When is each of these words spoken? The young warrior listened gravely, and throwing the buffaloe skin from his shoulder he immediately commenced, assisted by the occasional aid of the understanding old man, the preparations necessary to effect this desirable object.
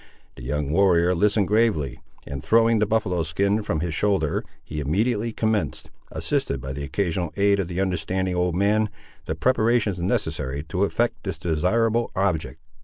The 0.35 0.41
young 0.41 0.71
warrior 0.71 1.13
listened 1.13 1.47
gravely, 1.47 1.99
and 2.25 2.43
throwing 2.43 2.79
the 2.79 2.87
buffaloe 2.87 3.21
skin 3.21 3.61
from 3.61 3.81
his 3.81 3.93
shoulder 3.93 4.43
he 4.63 4.79
immediately 4.79 5.31
commenced, 5.31 5.91
assisted 6.11 6.59
by 6.59 6.73
the 6.73 6.83
occasional 6.83 7.31
aid 7.37 7.59
of 7.59 7.67
the 7.67 7.79
understanding 7.79 8.33
old 8.33 8.55
man, 8.55 8.89
the 9.25 9.35
preparations 9.35 9.99
necessary 9.99 10.63
to 10.69 10.85
effect 10.85 11.17
this 11.23 11.37
desirable 11.37 12.09
object. 12.15 12.59